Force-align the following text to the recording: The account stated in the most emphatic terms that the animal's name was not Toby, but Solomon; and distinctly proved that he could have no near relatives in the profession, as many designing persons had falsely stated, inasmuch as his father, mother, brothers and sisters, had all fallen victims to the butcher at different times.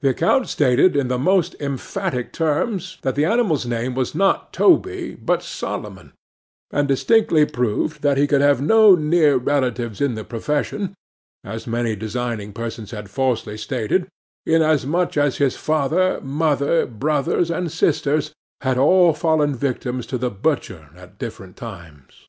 The 0.00 0.10
account 0.10 0.48
stated 0.48 0.94
in 0.94 1.08
the 1.08 1.18
most 1.18 1.56
emphatic 1.58 2.32
terms 2.32 2.98
that 3.02 3.16
the 3.16 3.24
animal's 3.24 3.66
name 3.66 3.96
was 3.96 4.14
not 4.14 4.52
Toby, 4.52 5.16
but 5.16 5.42
Solomon; 5.42 6.12
and 6.70 6.86
distinctly 6.86 7.44
proved 7.46 8.00
that 8.02 8.16
he 8.16 8.28
could 8.28 8.40
have 8.42 8.62
no 8.62 8.94
near 8.94 9.36
relatives 9.38 10.00
in 10.00 10.14
the 10.14 10.22
profession, 10.22 10.94
as 11.42 11.66
many 11.66 11.96
designing 11.96 12.52
persons 12.52 12.92
had 12.92 13.10
falsely 13.10 13.58
stated, 13.58 14.06
inasmuch 14.46 15.16
as 15.16 15.38
his 15.38 15.56
father, 15.56 16.20
mother, 16.22 16.86
brothers 16.86 17.50
and 17.50 17.72
sisters, 17.72 18.32
had 18.60 18.78
all 18.78 19.14
fallen 19.14 19.52
victims 19.52 20.06
to 20.06 20.16
the 20.16 20.30
butcher 20.30 20.90
at 20.94 21.18
different 21.18 21.56
times. 21.56 22.28